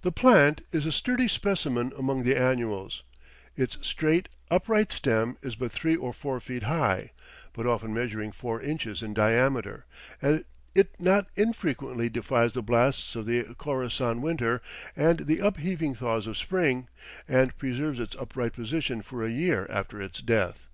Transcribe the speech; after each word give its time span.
The 0.00 0.10
plant 0.10 0.62
is 0.72 0.86
a 0.86 0.90
sturdy 0.90 1.28
specimen 1.28 1.92
among 1.96 2.24
the 2.24 2.36
annuals: 2.36 3.04
its 3.56 3.78
straight, 3.80 4.28
upright 4.50 4.90
stem 4.90 5.36
is 5.40 5.54
but 5.54 5.70
three 5.70 5.94
or 5.94 6.12
four 6.12 6.40
feet 6.40 6.64
high, 6.64 7.12
but 7.52 7.64
often 7.64 7.94
measuring 7.94 8.32
four 8.32 8.60
inches 8.60 9.02
in 9.04 9.14
diameter, 9.14 9.86
and 10.20 10.44
it 10.74 11.00
not 11.00 11.28
infrequently 11.36 12.08
defies 12.08 12.54
the 12.54 12.60
blasts 12.62 13.14
of 13.14 13.24
the 13.24 13.54
Khorassan 13.56 14.20
winter 14.20 14.60
and 14.96 15.20
the 15.28 15.38
upheaving 15.38 15.94
thaws 15.94 16.26
of 16.26 16.36
spring, 16.36 16.88
and 17.28 17.56
preserves 17.56 18.00
its 18.00 18.16
upright 18.16 18.54
position 18.54 19.00
for 19.00 19.24
a 19.24 19.30
year 19.30 19.68
after 19.70 20.02
its 20.02 20.20
death. 20.22 20.66